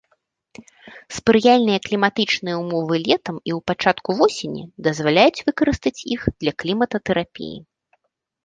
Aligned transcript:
Спрыяльныя 1.17 1.79
кліматычныя 1.87 2.55
ўмовы 2.61 2.95
летам 3.09 3.35
і 3.49 3.51
ў 3.57 3.63
пачатку 3.73 4.09
восені 4.23 4.63
дазваляюць 4.89 5.43
выкарыстаць 5.51 5.97
іх 6.17 6.21
для 6.41 6.51
клімататэрапіі. 6.65 7.57